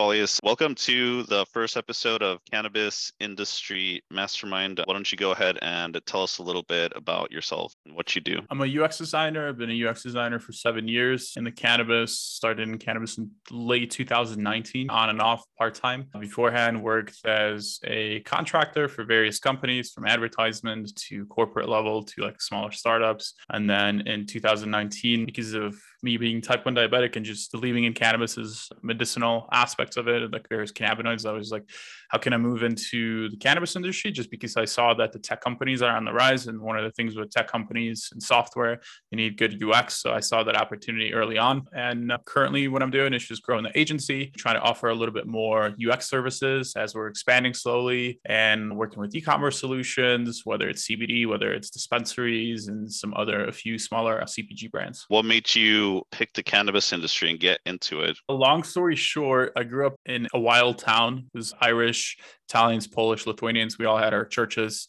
[0.00, 0.40] Paulius.
[0.42, 4.80] Welcome to the first episode of Cannabis Industry Mastermind.
[4.82, 8.14] Why don't you go ahead and tell us a little bit about yourself and what
[8.14, 8.40] you do?
[8.48, 9.46] I'm a UX designer.
[9.46, 13.30] I've been a UX designer for seven years in the cannabis, started in cannabis in
[13.50, 16.06] late 2019, on and off part time.
[16.18, 22.40] Beforehand, worked as a contractor for various companies from advertisement to corporate level to like
[22.40, 23.34] smaller startups.
[23.50, 27.92] And then in 2019, because of me being type 1 diabetic and just believing in
[27.92, 31.64] cannabis's medicinal aspects of it, like there's cannabinoids, I was like,
[32.08, 34.10] how can I move into the cannabis industry?
[34.10, 36.46] Just because I saw that the tech companies are on the rise.
[36.46, 38.80] And one of the things with tech companies and software,
[39.10, 39.96] you need good UX.
[39.96, 41.66] So I saw that opportunity early on.
[41.72, 44.94] And uh, currently, what I'm doing is just growing the agency, trying to offer a
[44.94, 50.42] little bit more UX services as we're expanding slowly and working with e commerce solutions,
[50.44, 55.04] whether it's CBD, whether it's dispensaries, and some other, a few smaller CPG brands.
[55.08, 58.16] What made you pick the cannabis industry and get into it?
[58.28, 61.26] A long story short, I grew up in a wild town.
[61.34, 62.16] It was Irish,
[62.48, 63.78] Italians, Polish, Lithuanians.
[63.78, 64.88] We all had our churches.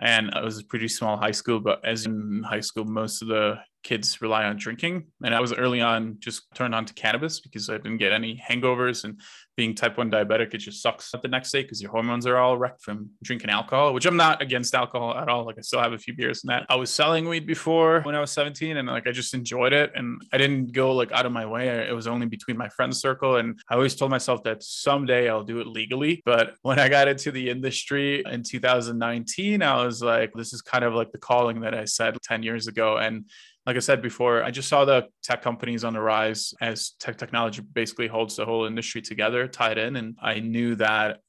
[0.00, 3.28] And it was a pretty small high school, but as in high school, most of
[3.28, 5.06] the kids rely on drinking.
[5.24, 8.40] And I was early on just turned on to cannabis because I didn't get any
[8.48, 9.04] hangovers.
[9.04, 9.20] And
[9.56, 12.56] being type 1 diabetic, it just sucks the next day because your hormones are all
[12.56, 15.44] wrecked from drinking alcohol, which I'm not against alcohol at all.
[15.44, 16.66] Like I still have a few beers and that.
[16.68, 19.92] I was selling weed before when I was 17 and like I just enjoyed it.
[19.94, 21.68] And I didn't go like out of my way.
[21.68, 23.36] It was only between my friend circle.
[23.36, 26.22] And I always told myself that someday I'll do it legally.
[26.24, 30.84] But when I got into the industry in 2019, I was like, this is kind
[30.84, 32.96] of like the calling that I said 10 years ago.
[32.96, 33.26] And
[33.66, 37.16] like I said before, I just saw the tech companies on the rise as tech
[37.16, 39.96] technology basically holds the whole industry together, tied in.
[39.96, 41.20] And I knew that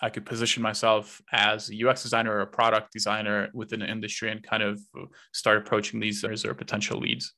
[0.00, 4.30] I could position myself as a UX designer or a product designer within the industry
[4.30, 4.80] and kind of
[5.34, 7.34] start approaching these as their potential leads.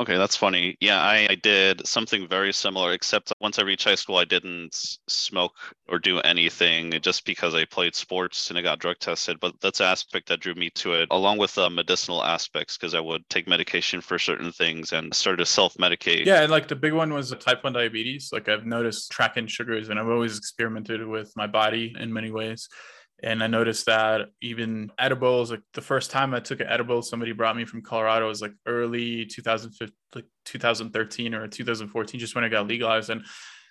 [0.00, 0.78] Okay, that's funny.
[0.80, 4.74] Yeah, I, I, did something very similar, except once I reached high school, I didn't
[5.08, 5.58] smoke
[5.90, 9.38] or do anything just because I played sports and I got drug tested.
[9.40, 13.00] But that's aspect that drew me to it, along with the medicinal aspects, because I
[13.00, 16.24] would take medication for certain things and started to self medicate.
[16.24, 18.30] Yeah, and like the big one was type 1 diabetes.
[18.32, 22.70] Like I've noticed tracking sugars, and I've always experimented with my body in many ways.
[23.22, 27.32] And I noticed that even edibles, like the first time I took an edible, somebody
[27.32, 32.44] brought me from Colorado, It was like early 2015, like 2013 or 2014, just when
[32.44, 33.10] it got legalized.
[33.10, 33.24] And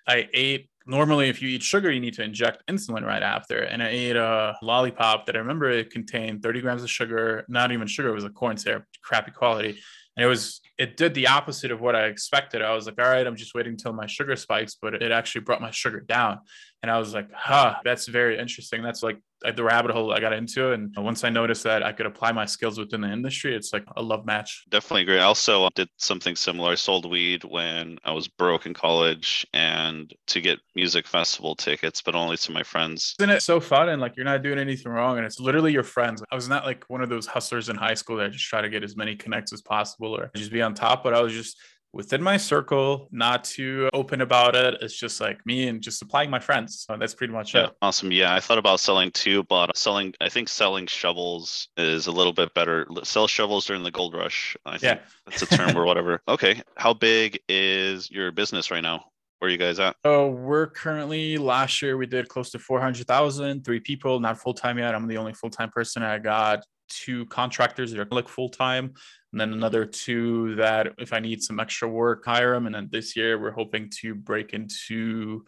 [0.07, 3.59] I ate normally if you eat sugar, you need to inject insulin right after.
[3.59, 7.71] And I ate a lollipop that I remember it contained 30 grams of sugar, not
[7.71, 9.79] even sugar, it was a corn syrup, crappy quality.
[10.17, 12.61] And it was it did the opposite of what I expected.
[12.61, 15.41] I was like, all right, I'm just waiting until my sugar spikes, but it actually
[15.41, 16.39] brought my sugar down.
[16.81, 18.81] And I was like, huh, that's very interesting.
[18.81, 19.19] That's like
[19.55, 20.71] the rabbit hole I got into.
[20.71, 23.83] And once I noticed that I could apply my skills within the industry, it's like
[23.95, 24.65] a love match.
[24.69, 25.19] Definitely agree.
[25.19, 26.71] I also um, did something similar.
[26.71, 32.01] I sold weed when I was broke in college and to get music festival tickets,
[32.01, 33.15] but only to my friends.
[33.19, 33.89] Isn't it so fun?
[33.89, 35.17] And like you're not doing anything wrong.
[35.17, 36.23] And it's literally your friends.
[36.31, 38.69] I was not like one of those hustlers in high school that just try to
[38.69, 41.57] get as many connects as possible or just be on top, but I was just
[41.93, 44.75] within my circle, not too open about it.
[44.81, 46.85] It's just like me and just supplying my friends.
[46.87, 47.75] So that's pretty much yeah, it.
[47.81, 48.11] Awesome.
[48.11, 52.33] Yeah, I thought about selling too, but selling, I think selling shovels is a little
[52.33, 52.87] bit better.
[53.03, 54.55] Sell shovels during the gold rush.
[54.65, 54.99] I think yeah.
[55.25, 56.21] that's a term or whatever.
[56.29, 56.61] Okay.
[56.77, 59.05] How big is your business right now?
[59.39, 59.95] Where are you guys at?
[60.03, 64.77] Oh, we're currently last year we did close to 400,000, three people, not full time
[64.77, 64.93] yet.
[64.93, 66.03] I'm the only full time person.
[66.03, 68.93] I got two contractors that are like full time
[69.31, 72.65] and then another two that if I need some extra work, hire them.
[72.65, 75.45] And then this year we're hoping to break into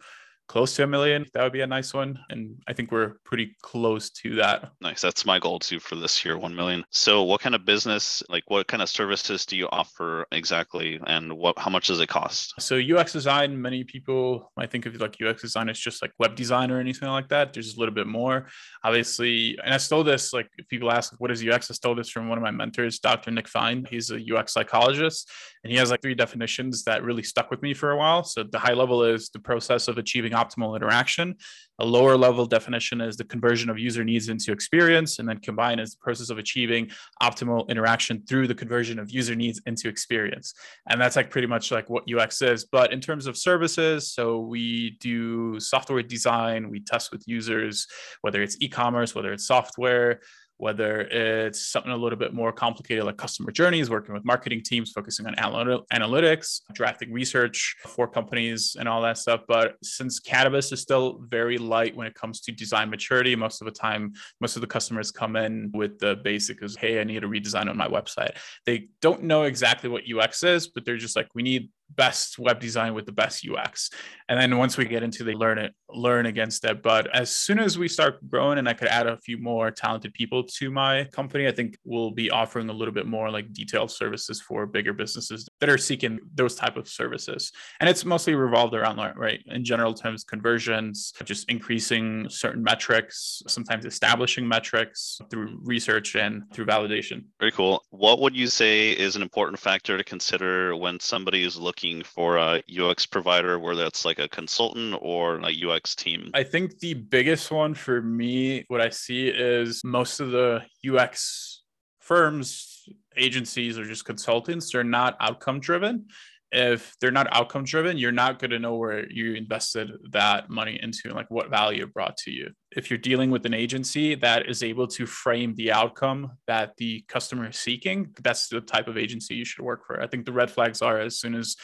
[0.48, 1.26] close to a million.
[1.34, 2.18] That would be a nice one.
[2.30, 4.72] And I think we're pretty close to that.
[4.80, 5.00] Nice.
[5.00, 6.84] That's my goal too for this year, 1 million.
[6.90, 11.00] So what kind of business, like what kind of services do you offer exactly?
[11.06, 12.54] And what, how much does it cost?
[12.60, 16.34] So UX design, many people might think of like UX design as just like web
[16.34, 17.52] design or anything like that.
[17.52, 18.48] There's a little bit more
[18.84, 19.58] obviously.
[19.64, 21.70] And I stole this, like if people ask, what is UX?
[21.70, 23.30] I stole this from one of my mentors, Dr.
[23.30, 23.86] Nick Fine.
[23.88, 25.30] He's a UX psychologist
[25.64, 28.24] and he has like three definitions that really stuck with me for a while.
[28.24, 31.36] So the high level is the process of achieving optimal interaction.
[31.78, 35.80] A lower level definition is the conversion of user needs into experience, and then combined
[35.80, 36.90] is the process of achieving
[37.22, 40.54] optimal interaction through the conversion of user needs into experience.
[40.88, 42.64] And that's like pretty much like what UX is.
[42.64, 47.86] But in terms of services, so we do software design, we test with users,
[48.20, 50.20] whether it's e-commerce, whether it's software,
[50.62, 54.92] whether it's something a little bit more complicated like customer journeys, working with marketing teams,
[54.92, 59.40] focusing on analytics, drafting research for companies and all that stuff.
[59.48, 63.64] But since cannabis is still very light when it comes to design maturity, most of
[63.64, 67.24] the time, most of the customers come in with the basic is, hey, I need
[67.24, 68.36] a redesign on my website.
[68.64, 72.60] They don't know exactly what UX is, but they're just like, we need best web
[72.60, 73.90] design with the best UX.
[74.28, 76.82] And then once we get into the learn it, learn against it.
[76.82, 80.14] But as soon as we start growing and I could add a few more talented
[80.14, 83.90] people to my company, I think we'll be offering a little bit more like detailed
[83.90, 87.52] services for bigger businesses that are seeking those type of services.
[87.80, 93.84] And it's mostly revolved around right in general terms, conversions, just increasing certain metrics, sometimes
[93.84, 97.24] establishing metrics through research and through validation.
[97.38, 97.82] Very cool.
[97.90, 102.36] What would you say is an important factor to consider when somebody is looking for
[102.36, 106.30] a UX provider, whether that's like a consultant or a UX team?
[106.34, 111.62] I think the biggest one for me, what I see is most of the UX
[111.98, 116.06] firms, agencies, or just consultants, they're not outcome driven
[116.52, 120.78] if they're not outcome driven, you're not going to know where you invested that money
[120.82, 122.50] into and like what value it brought to you.
[122.76, 127.04] If you're dealing with an agency that is able to frame the outcome that the
[127.08, 130.02] customer is seeking, that's the type of agency you should work for.
[130.02, 131.56] I think the red flags are as soon as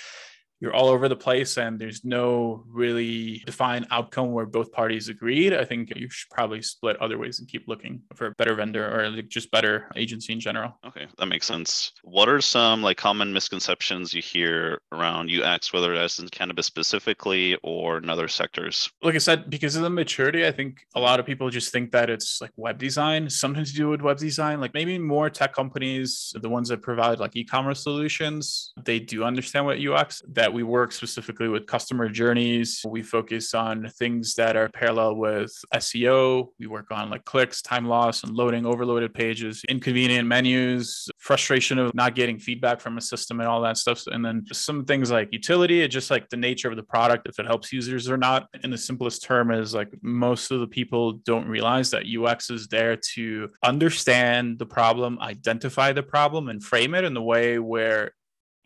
[0.60, 5.54] you're all over the place and there's no really defined outcome where both parties agreed,
[5.54, 8.84] I think you should probably split other ways and keep looking for a better vendor
[8.88, 10.78] or like just better agency in general.
[10.86, 11.92] Okay, that makes sense.
[12.02, 17.56] What are some like common misconceptions you hear around UX, whether that's in cannabis specifically
[17.62, 18.90] or in other sectors?
[19.02, 21.92] Like I said, because of the maturity, I think a lot of people just think
[21.92, 24.60] that it's like web design, something to do with web design.
[24.60, 29.66] Like maybe more tech companies, the ones that provide like e-commerce solutions, they do understand
[29.66, 32.82] what UX that that we work specifically with customer journeys.
[32.88, 36.48] We focus on things that are parallel with SEO.
[36.58, 41.94] We work on like clicks, time loss, and loading overloaded pages, inconvenient menus, frustration of
[41.94, 44.06] not getting feedback from a system and all that stuff.
[44.06, 47.44] And then some things like utility, just like the nature of the product, if it
[47.44, 48.48] helps users or not.
[48.64, 52.68] In the simplest term is like most of the people don't realize that UX is
[52.68, 58.12] there to understand the problem, identify the problem, and frame it in the way where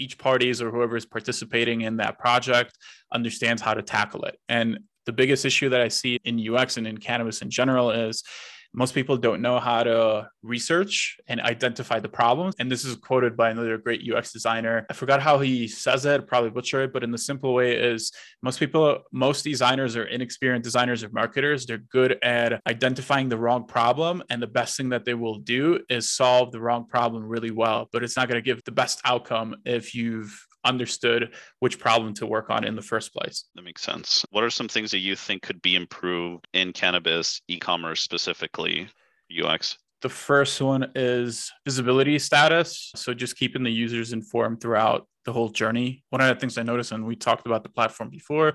[0.03, 2.77] each parties or whoever is participating in that project
[3.13, 4.39] understands how to tackle it.
[4.49, 8.23] And the biggest issue that I see in UX and in cannabis in general is
[8.75, 12.55] most people don't know how to research and identify the problems.
[12.59, 14.87] And this is quoted by another great UX designer.
[14.89, 18.13] I forgot how he says it, probably butcher it, but in the simple way is
[18.43, 21.67] most people, most designers are inexperienced designers or marketers.
[21.67, 24.23] They're good at identifying the wrong problem.
[24.31, 27.89] And the best thing that they will do is solve the wrong problem really well.
[27.93, 32.27] But it's not going to give the best outcome if you've understood which problem to
[32.27, 33.45] work on in the first place.
[33.55, 34.25] That makes sense.
[34.31, 38.89] What are some things that you think could be improved in cannabis e commerce specifically,
[39.31, 39.79] UX?
[40.03, 42.91] The first one is visibility status.
[42.97, 46.03] So just keeping the users informed throughout the whole journey.
[46.11, 48.55] One of the things I noticed, and we talked about the platform before,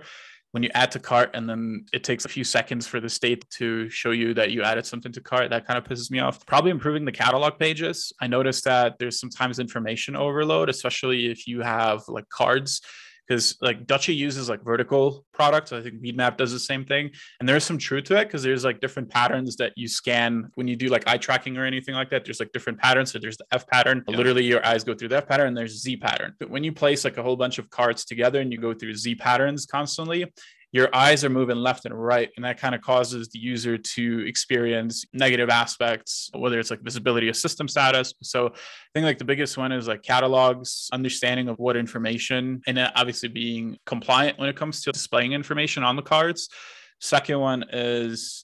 [0.57, 3.48] when you add to cart and then it takes a few seconds for the state
[3.51, 6.44] to show you that you added something to cart that kind of pisses me off.
[6.48, 8.12] Probably improving the catalog pages.
[8.19, 12.81] I noticed that there's sometimes information overload especially if you have like cards
[13.27, 15.74] because like Dutchie uses like vertical products.
[15.74, 17.12] I think Weedmap does the same thing.
[17.39, 20.68] And there's some truth to it because there's like different patterns that you scan when
[20.68, 22.24] you do like eye tracking or anything like that.
[22.24, 23.12] There's like different patterns.
[23.12, 24.03] So there's the F pattern.
[24.07, 24.18] Yeah.
[24.18, 26.33] Literally your eyes go through the F pattern and there's Z pattern.
[26.39, 28.95] But when you place like a whole bunch of cards together and you go through
[28.95, 30.25] Z patterns constantly,
[30.71, 34.25] your eyes are moving left and right and that kind of causes the user to
[34.27, 38.51] experience negative aspects whether it's like visibility of system status so i
[38.93, 43.77] think like the biggest one is like catalogs understanding of what information and obviously being
[43.85, 46.49] compliant when it comes to displaying information on the cards
[46.99, 48.43] second one is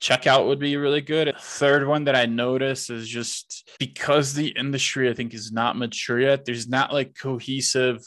[0.00, 1.34] checkout would be really good.
[1.38, 6.20] Third one that I notice is just because the industry I think is not mature
[6.20, 8.00] yet, there's not like cohesive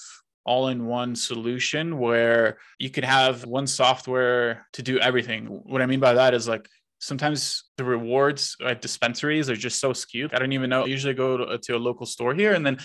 [0.46, 5.46] all in one solution where you could have one software to do everything.
[5.46, 6.68] What I mean by that is like
[7.00, 10.34] sometimes the rewards at dispensaries are just so skewed.
[10.34, 10.84] I don't even know.
[10.84, 12.78] I usually go to, to a local store here and then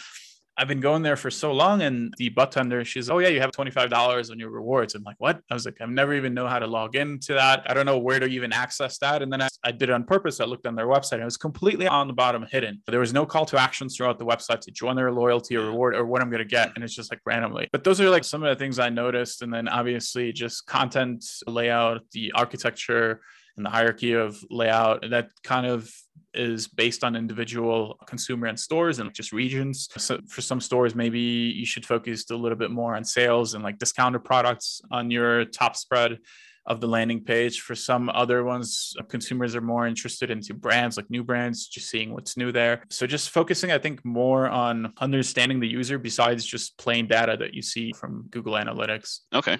[0.59, 3.53] I've been going there for so long, and the bartender, she's, oh yeah, you have
[3.53, 4.95] twenty five dollars on your rewards.
[4.95, 5.41] I'm like, what?
[5.51, 7.69] I was like, I've never even know how to log into that.
[7.71, 9.23] I don't know where to even access that.
[9.23, 10.41] And then I, I did it on purpose.
[10.41, 11.15] I looked on their website.
[11.15, 12.83] And it was completely on the bottom, hidden.
[12.87, 15.95] There was no call to actions throughout the website to join their loyalty or reward
[15.95, 17.69] or what I'm going to get, and it's just like randomly.
[17.73, 21.25] But those are like some of the things I noticed, and then obviously just content
[21.47, 23.21] layout, the architecture
[23.57, 25.91] and the hierarchy of layout that kind of
[26.37, 29.88] is based on individual consumer and stores and just regions.
[29.97, 33.64] So for some stores, maybe you should focus a little bit more on sales and
[33.64, 36.19] like discounted products on your top spread
[36.66, 37.61] of the landing page.
[37.61, 41.88] For some other ones, uh, consumers are more interested into brands like new brands, just
[41.88, 42.83] seeing what's new there.
[42.90, 47.55] So just focusing, I think, more on understanding the user besides just plain data that
[47.55, 49.21] you see from Google Analytics.
[49.33, 49.59] Okay.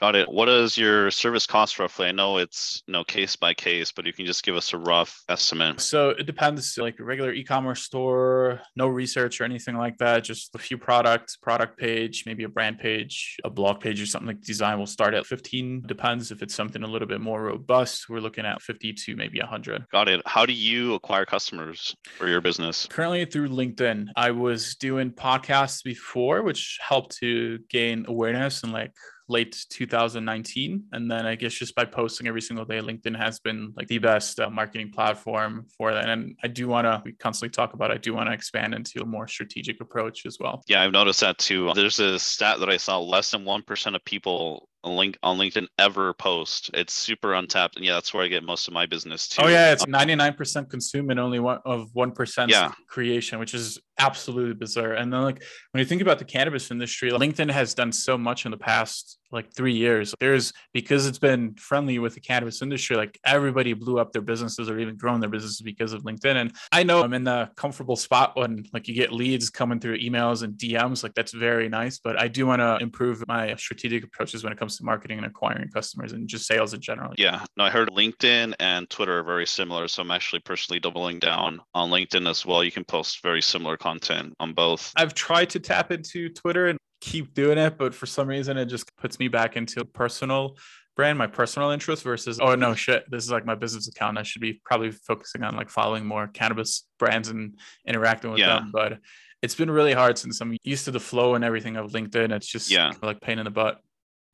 [0.00, 0.30] Got it.
[0.30, 2.06] What is your service cost roughly?
[2.06, 4.78] I know it's you know case by case, but you can just give us a
[4.78, 5.80] rough estimate.
[5.80, 6.76] So it depends.
[6.76, 10.24] Like a regular e-commerce store, no research or anything like that.
[10.24, 14.26] Just a few products, product page, maybe a brand page, a blog page or something
[14.26, 15.84] like design will start at 15.
[15.86, 18.08] Depends if it's something a little bit more robust.
[18.08, 19.86] We're looking at 50 to maybe 100.
[19.92, 20.22] Got it.
[20.26, 22.86] How do you acquire customers for your business?
[22.90, 24.08] Currently through LinkedIn.
[24.16, 28.92] I was doing podcasts before, which helped to gain awareness and like
[29.28, 33.72] late 2019 and then i guess just by posting every single day linkedin has been
[33.76, 36.08] like the best uh, marketing platform for that.
[36.08, 39.00] And i do want to we constantly talk about i do want to expand into
[39.02, 40.62] a more strategic approach as well.
[40.66, 41.72] Yeah i've noticed that too.
[41.74, 46.12] There's a stat that i saw less than 1% of people link on LinkedIn ever
[46.14, 46.70] post.
[46.74, 49.42] It's super untapped, and yeah, that's where I get most of my business too.
[49.42, 52.72] Oh yeah, it's um, ninety nine percent consume and only one of one percent yeah.
[52.88, 54.92] creation, which is absolutely bizarre.
[54.92, 58.44] And then like when you think about the cannabis industry, LinkedIn has done so much
[58.44, 60.14] in the past like three years.
[60.20, 64.70] There's because it's been friendly with the cannabis industry, like everybody blew up their businesses
[64.70, 66.36] or even grown their businesses because of LinkedIn.
[66.36, 69.98] And I know I'm in the comfortable spot when like you get leads coming through
[69.98, 71.98] emails and DMs, like that's very nice.
[71.98, 75.26] But I do want to improve my strategic approaches when it comes to marketing and
[75.26, 77.12] acquiring customers and just sales in general.
[77.18, 77.44] Yeah.
[77.56, 79.88] No, I heard LinkedIn and Twitter are very similar.
[79.88, 82.62] So I'm actually personally doubling down on LinkedIn as well.
[82.62, 84.92] You can post very similar content on both.
[84.96, 88.66] I've tried to tap into Twitter and keep doing it, but for some reason it
[88.66, 90.56] just puts me back into personal
[90.96, 94.16] brand, my personal interest versus oh no shit, this is like my business account.
[94.16, 98.60] I should be probably focusing on like following more cannabis brands and interacting with yeah.
[98.60, 98.70] them.
[98.72, 99.00] But
[99.42, 102.32] it's been really hard since I'm used to the flow and everything of LinkedIn.
[102.32, 102.92] It's just yeah.
[103.02, 103.80] like pain in the butt.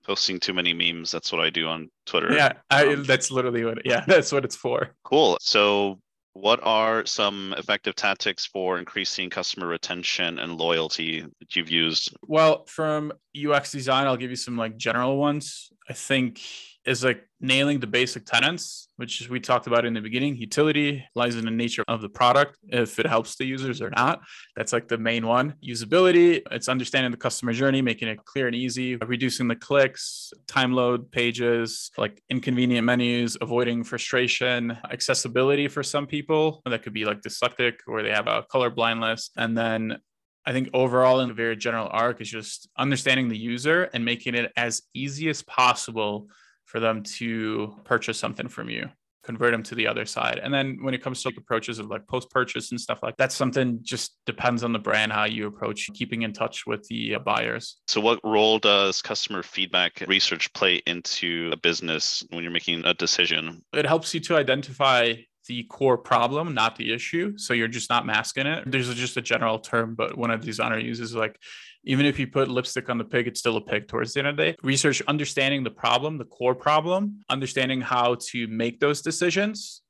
[0.05, 1.11] Posting too many memes.
[1.11, 2.33] That's what I do on Twitter.
[2.33, 3.85] Yeah, I, um, that's literally what.
[3.85, 4.91] Yeah, that's what it's for.
[5.03, 5.39] Cool.
[5.41, 5.99] So
[6.41, 12.17] what are some effective tactics for increasing customer retention and loyalty that you've used?
[12.27, 15.71] Well, from UX design, I'll give you some like general ones.
[15.89, 16.41] I think
[16.87, 20.37] is like nailing the basic tenants, which we talked about in the beginning.
[20.37, 24.21] Utility lies in the nature of the product, if it helps the users or not.
[24.57, 25.55] That's like the main one.
[25.67, 30.73] Usability, it's understanding the customer journey, making it clear and easy, reducing the clicks, time
[30.73, 36.63] load pages, like inconvenient menus, avoiding frustration, accessibility for some people.
[36.65, 39.31] That could be like dyslexic or they have a color blindness.
[39.37, 39.99] And then
[40.47, 44.35] I think overall, in a very general arc, is just understanding the user and making
[44.35, 46.29] it as easy as possible
[46.71, 48.89] for them to purchase something from you
[49.23, 52.07] convert them to the other side and then when it comes to approaches of like
[52.07, 55.91] post purchase and stuff like that something just depends on the brand how you approach
[55.93, 60.81] keeping in touch with the uh, buyers so what role does customer feedback research play
[60.87, 65.13] into a business when you're making a decision it helps you to identify
[65.47, 67.37] the core problem, not the issue.
[67.37, 68.71] So you're just not masking it.
[68.71, 71.37] There's just a general term, but one a designer uses like
[71.85, 74.29] even if you put lipstick on the pig, it's still a pig towards the end
[74.29, 74.57] of the day.
[74.63, 79.83] Research understanding the problem, the core problem, understanding how to make those decisions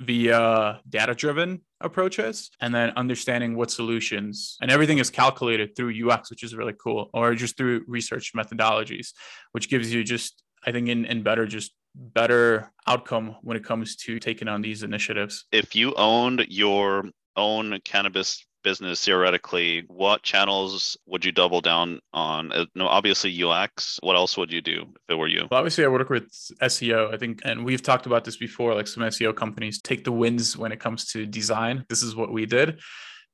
[0.00, 6.30] via data driven approaches and then understanding what solutions and everything is calculated through UX,
[6.30, 9.08] which is really cool, or just through research methodologies,
[9.52, 13.96] which gives you just, I think, in, in better, just better outcome when it comes
[13.96, 15.44] to taking on these initiatives.
[15.52, 17.04] If you owned your
[17.36, 22.50] own cannabis business theoretically, what channels would you double down on?
[22.50, 24.00] Uh, no, obviously UX.
[24.02, 25.46] What else would you do if it were you?
[25.50, 27.14] Well, obviously, I work with SEO.
[27.14, 28.74] I think, and we've talked about this before.
[28.74, 31.84] Like some SEO companies take the wins when it comes to design.
[31.88, 32.80] This is what we did.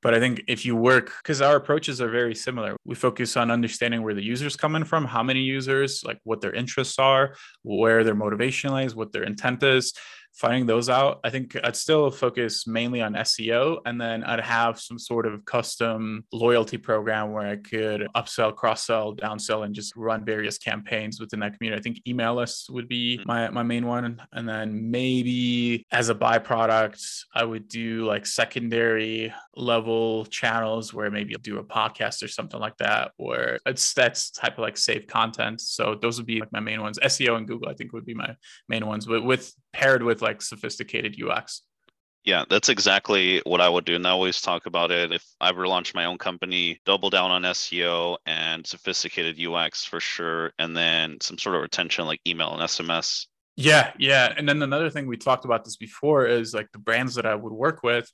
[0.03, 3.51] But I think if you work, because our approaches are very similar, we focus on
[3.51, 8.03] understanding where the user's coming from, how many users, like what their interests are, where
[8.03, 9.93] their motivation lies, what their intent is
[10.33, 11.19] finding those out.
[11.23, 15.45] I think I'd still focus mainly on SEO and then I'd have some sort of
[15.45, 21.19] custom loyalty program where I could upsell, cross sell, downsell, and just run various campaigns
[21.19, 21.79] within that community.
[21.79, 23.23] I think email lists would be hmm.
[23.25, 24.21] my, my main one.
[24.31, 31.35] And then maybe as a byproduct, I would do like secondary level channels where maybe
[31.35, 35.07] I'll do a podcast or something like that, where it's that's type of like safe
[35.07, 35.61] content.
[35.61, 36.99] So those would be like my main ones.
[36.99, 38.35] SEO and Google, I think would be my
[38.69, 41.63] main ones, but with paired with like sophisticated UX.
[42.23, 43.95] Yeah, that's exactly what I would do.
[43.95, 45.11] And I always talk about it.
[45.11, 49.99] If I ever launch my own company, double down on SEO and sophisticated UX for
[49.99, 50.51] sure.
[50.59, 53.25] And then some sort of retention like email and SMS.
[53.55, 54.33] Yeah, yeah.
[54.37, 57.33] And then another thing we talked about this before is like the brands that I
[57.33, 58.09] would work with,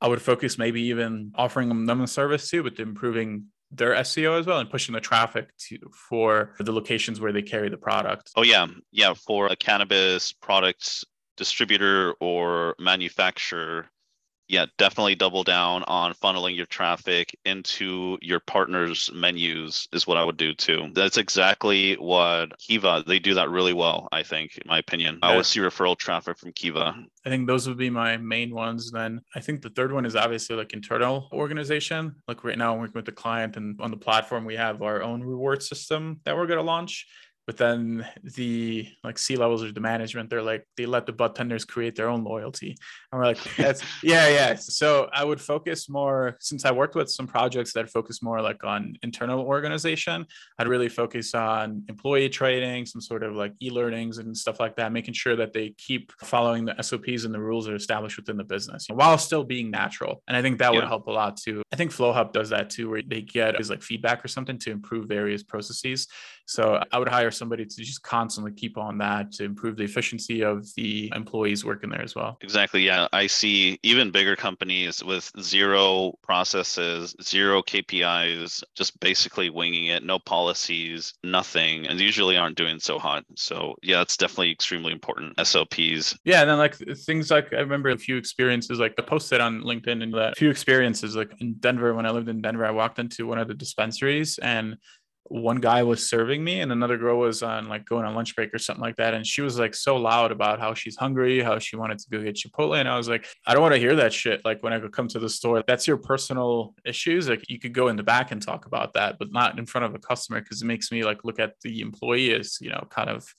[0.00, 4.46] I would focus maybe even offering them a service too, but improving their SEO as
[4.46, 8.30] well and pushing the traffic to for the locations where they carry the product.
[8.36, 9.14] Oh yeah, yeah.
[9.14, 11.04] For a cannabis products
[11.36, 13.86] distributor or manufacturer,
[14.50, 20.24] yeah, definitely double down on funneling your traffic into your partners' menus is what I
[20.24, 20.90] would do too.
[20.92, 25.20] That's exactly what Kiva, they do that really well, I think, in my opinion.
[25.22, 26.96] I always see referral traffic from Kiva.
[27.24, 28.90] I think those would be my main ones.
[28.90, 32.16] Then I think the third one is obviously like internal organization.
[32.26, 35.00] Like right now, I'm working with the client and on the platform, we have our
[35.00, 37.06] own reward system that we're going to launch
[37.46, 41.66] but then the like C levels or the management, they're like they let the budtenders
[41.66, 42.76] create their own loyalty.
[43.10, 44.54] And we're like, that's yeah, yeah.
[44.54, 48.62] So I would focus more since I worked with some projects that focus more like
[48.64, 50.26] on internal organization.
[50.58, 54.92] I'd really focus on employee training, some sort of like e-learnings and stuff like that,
[54.92, 58.36] making sure that they keep following the SOPs and the rules that are established within
[58.36, 60.22] the business while still being natural.
[60.28, 61.62] And I think that would help a lot too.
[61.72, 64.70] I think FlowHub does that too, where they get is like feedback or something to
[64.70, 66.06] improve various processes.
[66.50, 70.42] So I would hire somebody to just constantly keep on that to improve the efficiency
[70.42, 72.38] of the employees working there as well.
[72.40, 72.84] Exactly.
[72.84, 73.06] Yeah.
[73.12, 80.18] I see even bigger companies with zero processes, zero KPIs, just basically winging it, no
[80.18, 83.24] policies, nothing, and usually aren't doing so hot.
[83.36, 85.38] So yeah, it's definitely extremely important.
[85.46, 86.18] SOPs.
[86.24, 86.40] Yeah.
[86.40, 90.02] And then like things like I remember a few experiences, like I posted on LinkedIn
[90.02, 93.24] and that few experiences like in Denver, when I lived in Denver, I walked into
[93.24, 94.76] one of the dispensaries and
[95.24, 98.52] one guy was serving me and another girl was on like going on lunch break
[98.52, 101.58] or something like that and she was like so loud about how she's hungry how
[101.58, 103.94] she wanted to go get chipotle and i was like i don't want to hear
[103.94, 105.62] that shit like when i come to the store.
[105.66, 109.16] That's your personal issues like you could go in the back and talk about that
[109.18, 111.80] but not in front of a customer because it makes me like look at the
[111.80, 113.32] employee as you know kind of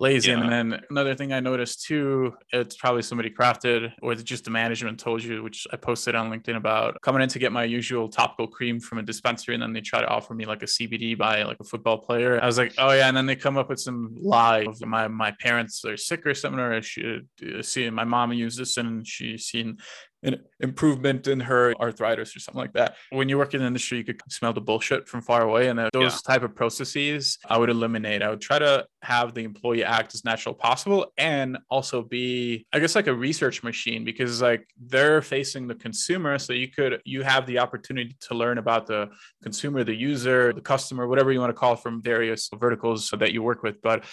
[0.00, 0.30] lazy.
[0.30, 0.40] Yeah.
[0.40, 4.98] And then another thing I noticed too, it's probably somebody crafted or just the management
[4.98, 8.48] told you, which I posted on LinkedIn about coming in to get my usual topical
[8.48, 9.54] cream from a dispensary.
[9.54, 12.42] And then they try to offer me like a CBD by like a football player.
[12.42, 13.08] I was like, oh yeah.
[13.08, 16.34] And then they come up with some lie of my, my parents are sick or
[16.34, 19.78] something, or she uh, see my mom used this and she's seen
[20.22, 22.96] an improvement in her arthritis or something like that.
[23.10, 25.68] When you work in the industry, you could smell the bullshit from far away.
[25.68, 26.34] And uh, those yeah.
[26.34, 28.22] type of processes I would eliminate.
[28.22, 32.78] I would try to have the employee act as natural possible and also be, I
[32.78, 36.38] guess, like a research machine because like they're facing the consumer.
[36.38, 39.08] So you could, you have the opportunity to learn about the
[39.42, 43.32] consumer, the user, the customer, whatever you want to call it from various verticals that
[43.32, 43.80] you work with.
[43.82, 44.04] But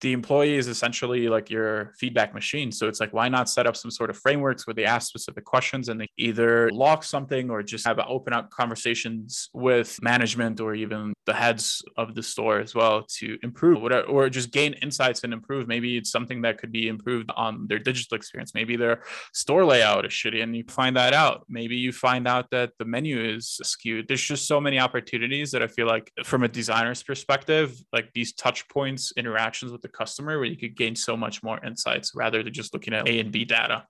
[0.00, 2.72] the employee is essentially like your feedback machine.
[2.72, 5.44] So it's like, why not set up some sort of frameworks where they ask specific
[5.44, 10.74] questions and they either lock something or just have open up conversations with management or
[10.74, 15.22] even the heads of the store as well to improve whatever, or just gain insights
[15.22, 15.68] and improve.
[15.68, 18.54] Maybe it's something that could be improved on their digital experience.
[18.54, 19.02] Maybe their
[19.34, 21.44] store layout is shitty and you find that out.
[21.48, 24.08] Maybe you find out that the menu is skewed.
[24.08, 28.32] There's just so many opportunities that I feel like from a designer's perspective, like these
[28.32, 32.42] touch points, interactions with the customer where you could gain so much more insights rather
[32.42, 33.86] than just looking at A and B data.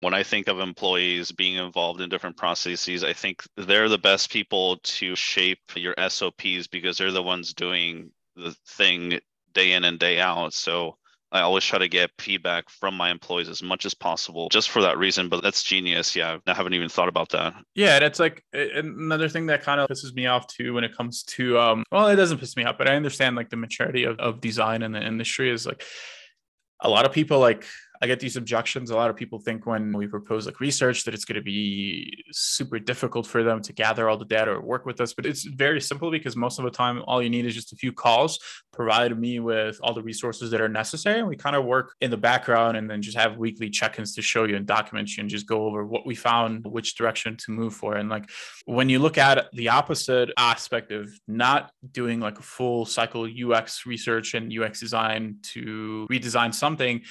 [0.00, 4.30] When I think of employees being involved in different processes, I think they're the best
[4.30, 9.20] people to shape your SOPs because they're the ones doing the thing
[9.54, 10.52] day in and day out.
[10.52, 10.98] So
[11.34, 14.80] I always try to get feedback from my employees as much as possible just for
[14.82, 15.28] that reason.
[15.28, 16.14] But that's genius.
[16.14, 16.38] Yeah.
[16.46, 17.54] I haven't even thought about that.
[17.74, 17.98] Yeah.
[17.98, 21.58] That's like another thing that kind of pisses me off too when it comes to,
[21.58, 24.40] um, well, it doesn't piss me off, but I understand like the maturity of, of
[24.40, 25.82] design in the industry is like
[26.80, 27.66] a lot of people like
[28.02, 28.90] I get these objections.
[28.90, 32.24] A lot of people think when we propose like research that it's going to be
[32.32, 35.44] super difficult for them to gather all the data or work with us, but it's
[35.44, 38.38] very simple because most of the time all you need is just a few calls,
[38.72, 42.10] provide me with all the resources that are necessary, and we kind of work in
[42.10, 45.30] the background and then just have weekly check-ins to show you and document you and
[45.30, 47.96] just go over what we found, which direction to move for.
[47.96, 48.28] And like
[48.66, 53.86] when you look at the opposite aspect of not doing like a full cycle UX
[53.86, 57.02] research and UX design to redesign something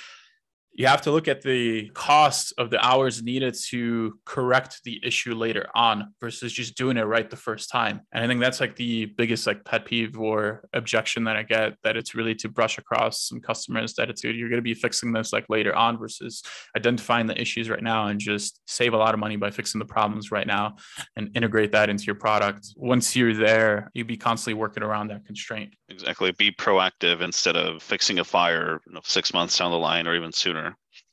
[0.76, 5.36] you have to look at the cost of the hours needed to correct the issue
[5.36, 8.02] later on versus just doing it right the first time.
[8.12, 11.76] And I think that's like the biggest like pet peeve or objection that I get
[11.84, 15.14] that it's really to brush across some customers that it's you're going to be fixing
[15.14, 16.42] this like later on versus
[16.76, 19.86] identifying the issues right now and just save a lot of money by fixing the
[19.86, 20.76] problems right now
[21.16, 22.70] and integrate that into your product.
[22.78, 25.76] Once you're there, you'd be constantly working around that constraint.
[25.90, 26.32] Exactly.
[26.32, 30.16] Be proactive instead of fixing a fire you know, six months down the line or
[30.16, 30.63] even sooner.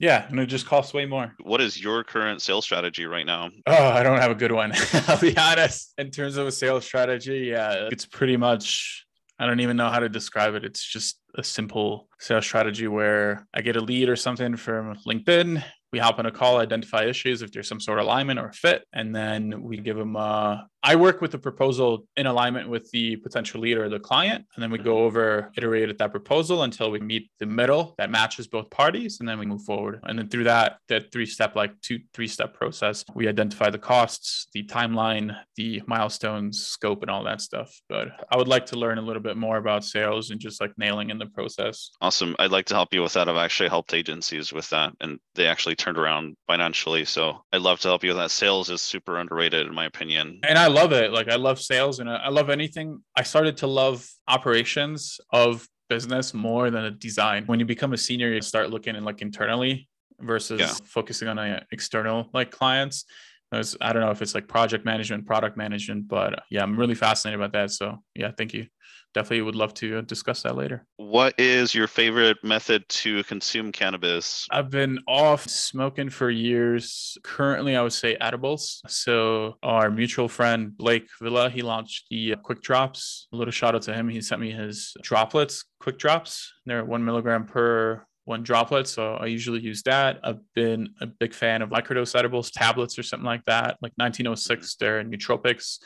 [0.00, 1.34] Yeah, and it just costs way more.
[1.42, 3.50] What is your current sales strategy right now?
[3.66, 4.72] Oh, I don't have a good one.
[5.06, 5.92] I'll be honest.
[5.98, 9.04] In terms of a sales strategy, yeah, it's pretty much
[9.38, 10.64] I don't even know how to describe it.
[10.64, 15.62] It's just a simple sales strategy where I get a lead or something from LinkedIn
[15.92, 18.84] we hop on a call, identify issues if there's some sort of alignment or fit,
[18.92, 20.16] and then we give them.
[20.16, 24.46] Uh, I work with the proposal in alignment with the potential lead or the client,
[24.54, 25.06] and then we go mm-hmm.
[25.06, 29.28] over, iterate at that proposal until we meet the middle that matches both parties, and
[29.28, 30.00] then we move forward.
[30.04, 33.78] And then through that, that three step, like two, three step process, we identify the
[33.78, 37.78] costs, the timeline, the milestones, scope, and all that stuff.
[37.88, 40.72] But I would like to learn a little bit more about sales and just like
[40.78, 41.90] nailing in the process.
[42.00, 42.34] Awesome.
[42.38, 43.28] I'd like to help you with that.
[43.28, 47.04] I've actually helped agencies with that, and they actually turned around financially.
[47.04, 48.30] So I'd love to help you with that.
[48.30, 50.40] Sales is super underrated, in my opinion.
[50.48, 51.12] And I love it.
[51.12, 53.02] Like I love sales and I love anything.
[53.16, 57.44] I started to love operations of business more than a design.
[57.46, 59.88] When you become a senior, you start looking in like internally
[60.20, 60.72] versus yeah.
[60.84, 63.04] focusing on uh, external like clients.
[63.52, 67.40] I don't know if it's like project management, product management, but yeah, I'm really fascinated
[67.40, 67.72] about that.
[67.72, 68.66] So yeah, thank you
[69.14, 70.86] definitely would love to discuss that later.
[70.96, 74.46] What is your favorite method to consume cannabis?
[74.50, 77.18] I've been off smoking for years.
[77.22, 78.82] Currently, I would say edibles.
[78.86, 83.28] So, our mutual friend Blake Villa, he launched the Quick Drops.
[83.32, 84.08] A little shout out to him.
[84.08, 86.52] He sent me his droplets, Quick Drops.
[86.66, 88.86] They're one milligram per one droplet.
[88.86, 90.20] So I usually use that.
[90.22, 94.74] I've been a big fan of microdose edibles, tablets, or something like that, like 1906.
[94.74, 94.84] Mm-hmm.
[94.84, 95.78] They're nootropics.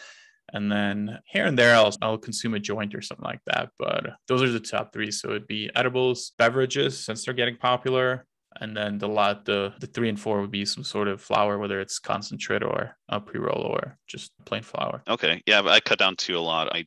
[0.53, 3.71] And then here and there, I'll, I'll consume a joint or something like that.
[3.79, 5.11] But those are the top three.
[5.11, 8.27] So it'd be edibles, beverages, since they're getting popular.
[8.61, 11.59] And then the lot, the, the three and four would be some sort of flower,
[11.59, 15.03] whether it's concentrate or a pre roll or just plain flower.
[15.09, 15.43] Okay.
[15.47, 15.63] Yeah.
[15.65, 16.75] I cut down to a lot.
[16.75, 16.87] I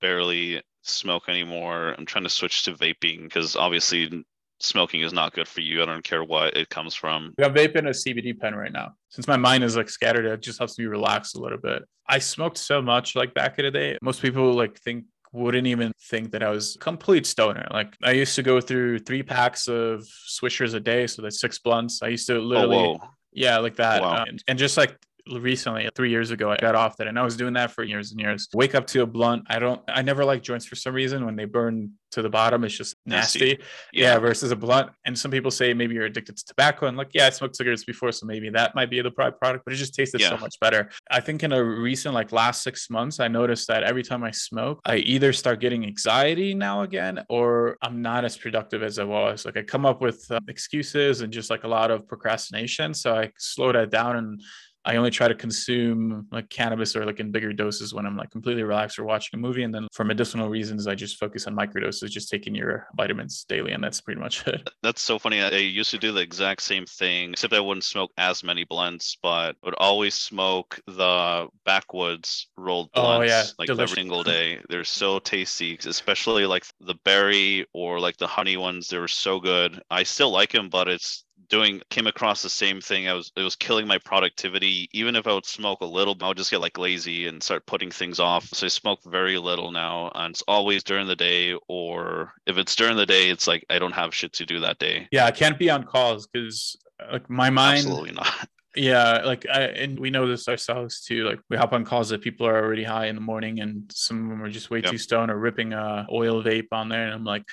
[0.00, 1.94] barely smoke anymore.
[1.98, 4.24] I'm trying to switch to vaping because obviously
[4.60, 5.82] smoking is not good for you.
[5.82, 7.34] I don't care what it comes from.
[7.42, 8.92] I'm vaping a CBD pen right now.
[9.10, 11.82] Since my mind is like scattered, it just helps me relax a little bit.
[12.08, 13.98] I smoked so much like back in the day.
[14.02, 17.66] Most people like think wouldn't even think that I was complete stoner.
[17.70, 21.58] Like I used to go through three packs of swishers a day, so that's six
[21.58, 22.02] blunts.
[22.02, 23.00] I used to literally, oh,
[23.32, 24.22] yeah, like that, wow.
[24.22, 24.96] um, and just like
[25.30, 28.12] recently, three years ago, I got off that, and I was doing that for years
[28.12, 28.48] and years.
[28.54, 29.44] Wake up to a blunt.
[29.48, 29.80] I don't.
[29.88, 31.24] I never like joints for some reason.
[31.24, 33.58] When they burn to the bottom, it's just nasty.
[33.92, 34.14] Yeah.
[34.14, 34.18] yeah.
[34.18, 37.26] Versus a blunt, and some people say maybe you're addicted to tobacco, and like, yeah,
[37.26, 40.20] I smoked cigarettes before, so maybe that might be the product, but it just tasted
[40.20, 40.30] yeah.
[40.30, 40.90] so much better.
[41.10, 44.30] I think in a recent like last six months, I noticed that every time I
[44.30, 49.04] smoke, I either start getting anxiety now again, or I'm not as productive as I
[49.04, 49.44] was.
[49.44, 52.94] Like I come up with uh, excuses and just like a lot of procrastination.
[52.94, 54.42] So I slow that down and
[54.88, 58.30] I only try to consume like cannabis or like in bigger doses when I'm like
[58.30, 59.62] completely relaxed or watching a movie.
[59.62, 63.72] And then for medicinal reasons, I just focus on microdoses, just taking your vitamins daily.
[63.72, 64.66] And that's pretty much it.
[64.82, 65.42] That's so funny.
[65.42, 69.18] I used to do the exact same thing, except I wouldn't smoke as many blunts,
[69.22, 73.44] but would always smoke the backwoods rolled blunts oh, yeah.
[73.58, 73.92] like Delicious.
[73.92, 74.58] every single day.
[74.70, 78.88] They're so tasty, especially like the berry or like the honey ones.
[78.88, 79.82] They were so good.
[79.90, 83.08] I still like them, but it's doing came across the same thing.
[83.08, 84.88] I was it was killing my productivity.
[84.92, 87.66] Even if I would smoke a little, I would just get like lazy and start
[87.66, 88.46] putting things off.
[88.48, 91.56] So I smoke very little now, and it's always during the day.
[91.68, 94.78] Or if it's during the day, it's like I don't have shit to do that
[94.78, 95.08] day.
[95.10, 96.76] Yeah, I can't be on calls because
[97.12, 97.78] like my mind.
[97.78, 98.48] Absolutely not.
[98.76, 101.24] Yeah, like I and we know this ourselves too.
[101.24, 104.22] Like we hop on calls that people are already high in the morning, and some
[104.22, 104.92] of them are just way yep.
[104.92, 107.44] too stoned or ripping a oil vape on there, and I'm like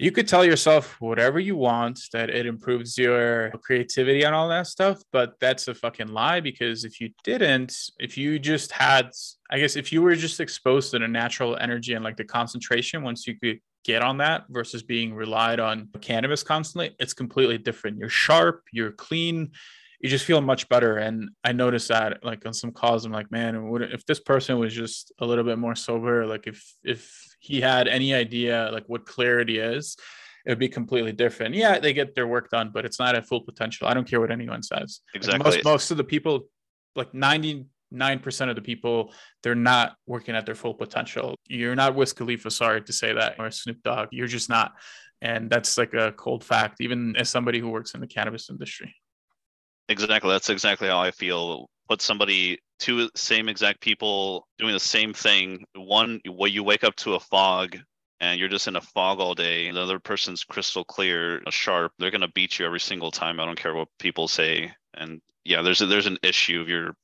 [0.00, 4.66] you could tell yourself whatever you want that it improves your creativity and all that
[4.66, 9.10] stuff but that's a fucking lie because if you didn't if you just had
[9.50, 13.02] i guess if you were just exposed to the natural energy and like the concentration
[13.02, 17.98] once you could get on that versus being relied on cannabis constantly it's completely different.
[17.98, 19.52] You're sharp you're clean
[20.00, 20.98] you just feel much better.
[20.98, 24.74] And i noticed that like on some calls i'm like man if this person was
[24.74, 26.26] just a little bit more sober?
[26.26, 29.96] Like if if he had any idea like what clarity is,
[30.44, 31.54] it would be completely different.
[31.54, 33.86] Yeah, they get their work done, but it's not at full potential.
[33.86, 35.00] I don't care what anyone says.
[35.14, 35.38] Exactly.
[35.38, 36.48] Like most most of the people,
[36.96, 41.34] like ninety nine percent of the people, they're not working at their full potential.
[41.48, 44.08] You're not Wiz Khalifa, sorry to say that, or Snoop Dogg.
[44.12, 44.72] You're just not.
[45.20, 48.94] And that's like a cold fact, even as somebody who works in the cannabis industry.
[49.88, 50.30] Exactly.
[50.30, 51.68] That's exactly how I feel.
[51.88, 55.64] Put somebody two same exact people doing the same thing.
[55.74, 57.76] One, where you wake up to a fog
[58.20, 59.70] and you're just in a fog all day.
[59.70, 61.92] The other person's crystal clear, uh, sharp.
[61.98, 63.40] They're gonna beat you every single time.
[63.40, 64.72] I don't care what people say.
[64.94, 66.94] And yeah, there's a, there's an issue if you're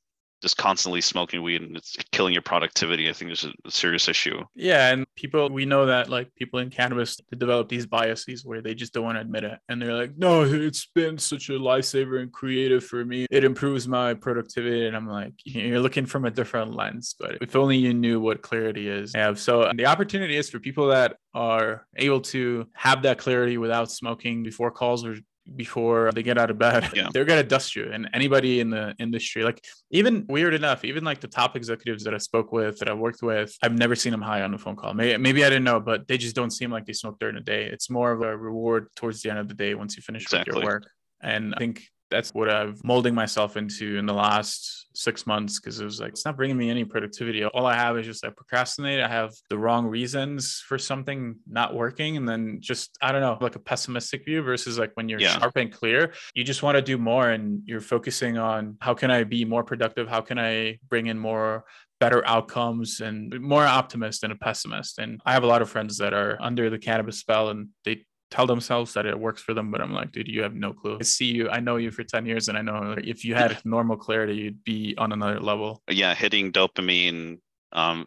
[0.41, 3.09] just constantly smoking weed and it's killing your productivity.
[3.09, 4.41] I think it's a serious issue.
[4.55, 8.75] Yeah, and people we know that like people in cannabis develop these biases where they
[8.75, 12.21] just don't want to admit it, and they're like, "No, it's been such a lifesaver
[12.21, 13.25] and creative for me.
[13.31, 17.55] It improves my productivity." And I'm like, "You're looking from a different lens." But if
[17.55, 19.13] only you knew what clarity is.
[19.15, 19.33] Yeah.
[19.33, 24.43] So the opportunity is for people that are able to have that clarity without smoking
[24.43, 25.17] before calls or
[25.55, 27.07] before they get out of bed yeah.
[27.13, 31.03] they're going to dust you and anybody in the industry like even weird enough even
[31.03, 34.11] like the top executives that i spoke with that i worked with i've never seen
[34.11, 36.51] them high on the phone call maybe, maybe i didn't know but they just don't
[36.51, 39.37] seem like they smoke during the day it's more of a reward towards the end
[39.37, 40.55] of the day once you finish exactly.
[40.55, 40.89] with your work
[41.21, 45.79] and i think that's what I've molding myself into in the last six months because
[45.79, 47.43] it was like it's not bringing me any productivity.
[47.43, 49.01] All I have is just I procrastinate.
[49.01, 53.37] I have the wrong reasons for something not working, and then just I don't know,
[53.41, 55.37] like a pessimistic view versus like when you're yeah.
[55.37, 59.11] sharp and clear, you just want to do more and you're focusing on how can
[59.11, 60.07] I be more productive?
[60.07, 61.65] How can I bring in more
[61.99, 64.99] better outcomes and more optimist than a pessimist.
[64.99, 68.05] And I have a lot of friends that are under the cannabis spell and they
[68.35, 70.97] tell themselves that it works for them but i'm like dude you have no clue.
[70.99, 73.57] I see you i know you for 10 years and i know if you had
[73.65, 75.81] normal clarity you'd be on another level.
[75.89, 77.39] Yeah hitting dopamine
[77.71, 78.05] um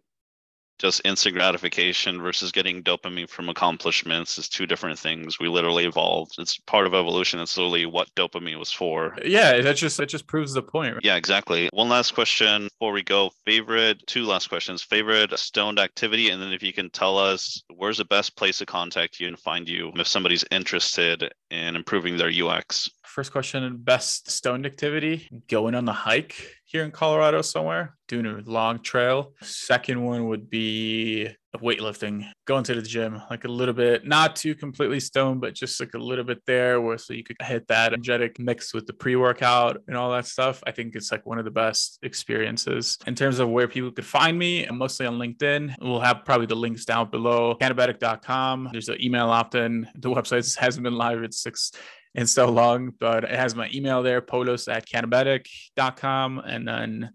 [0.79, 5.39] just instant gratification versus getting dopamine from accomplishments is two different things.
[5.39, 6.37] We literally evolved.
[6.39, 7.41] It's part of evolution.
[7.41, 9.17] It's literally what dopamine was for.
[9.25, 10.95] Yeah, that just that just proves the point.
[10.95, 11.05] Right?
[11.05, 11.69] Yeah, exactly.
[11.73, 13.31] One last question before we go.
[13.45, 14.83] Favorite two last questions.
[14.83, 18.67] Favorite stoned activity, and then if you can tell us where's the best place to
[18.67, 22.91] contact you and find you if somebody's interested in improving their UX.
[23.05, 25.29] First question: best stoned activity?
[25.49, 29.33] Going on the hike here in Colorado somewhere, doing a long trail.
[29.41, 34.55] Second one would be weightlifting, going to the gym, like a little bit, not too
[34.55, 37.95] completely stoned, but just like a little bit there where so you could hit that
[37.95, 40.63] energetic mix with the pre workout and all that stuff.
[40.67, 42.99] I think it's like one of the best experiences.
[43.07, 45.77] In terms of where people could find me, I'm mostly on LinkedIn.
[45.81, 47.57] We'll have probably the links down below.
[47.61, 48.69] Cannabetic.com.
[48.73, 49.89] There's an email opt in.
[49.95, 51.23] The website hasn't been live.
[51.23, 51.73] It's six
[52.15, 56.39] in so long, but it has my email there, paulius at cannabetic.com.
[56.39, 57.11] And then,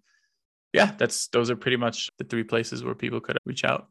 [0.72, 3.88] yeah, that's those are pretty much the three places where people could reach out.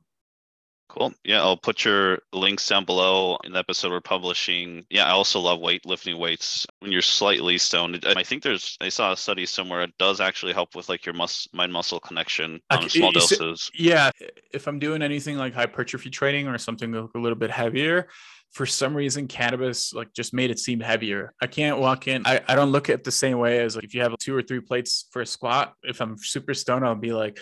[0.92, 1.14] Cool.
[1.24, 4.84] Yeah, I'll put your links down below in the episode we're publishing.
[4.90, 8.04] Yeah, I also love weight lifting weights when you're slightly stoned.
[8.04, 11.14] I think there's I saw a study somewhere it does actually help with like your
[11.14, 13.70] mus mind muscle connection on small doses.
[13.72, 14.10] Yeah,
[14.52, 18.08] if I'm doing anything like hypertrophy training or something a little bit heavier,
[18.52, 21.32] for some reason cannabis like just made it seem heavier.
[21.40, 23.94] I can't walk in i, I don't look at the same way as like if
[23.94, 27.12] you have two or three plates for a squat if i'm super stoned i'll be
[27.12, 27.38] like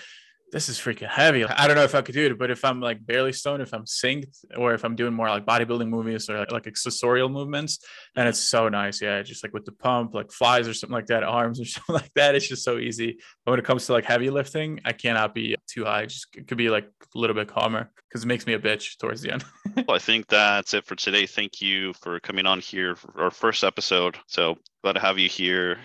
[0.53, 1.45] this is freaking heavy.
[1.45, 3.73] I don't know if I could do it, but if I'm like barely stoned, if
[3.73, 7.79] I'm synced, or if I'm doing more like bodybuilding movies or like, like accessorial movements,
[8.15, 9.01] then it's so nice.
[9.01, 11.95] Yeah, just like with the pump, like flies or something like that, arms or something
[11.95, 12.35] like that.
[12.35, 13.19] It's just so easy.
[13.45, 16.07] But when it comes to like heavy lifting, I cannot be too high.
[16.07, 19.23] Just could be like a little bit calmer because it makes me a bitch towards
[19.23, 19.45] the end.
[19.77, 21.27] well, I think that's it for today.
[21.27, 24.17] Thank you for coming on here for our first episode.
[24.27, 25.79] So glad to have you here